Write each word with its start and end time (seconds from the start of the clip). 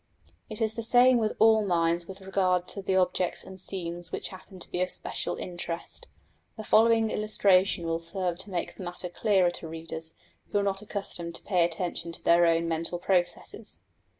It 0.49 0.61
is 0.61 0.73
the 0.73 0.81
same 0.81 1.19
with 1.19 1.35
all 1.37 1.63
minds 1.63 2.07
with 2.07 2.21
regard 2.21 2.67
to 2.69 2.81
the 2.81 2.95
objects 2.95 3.43
and 3.43 3.59
scenes 3.61 4.11
which 4.11 4.29
happen 4.29 4.57
to 4.57 4.71
be 4.71 4.81
of 4.81 4.89
special 4.89 5.35
interest. 5.35 6.07
The 6.57 6.63
following 6.63 7.11
illustration 7.11 7.85
will 7.85 7.99
serve 7.99 8.39
to 8.39 8.49
make 8.49 8.73
the 8.77 8.83
matter 8.83 9.09
clearer 9.09 9.51
to 9.51 9.67
readers 9.67 10.15
who 10.49 10.57
are 10.57 10.63
not 10.63 10.81
accustomed 10.81 11.35
to 11.35 11.43
pay 11.43 11.63
attention 11.63 12.11
to 12.13 12.23
their 12.23 12.47
own 12.47 12.67
mental 12.67 12.97
processes. 12.97 13.81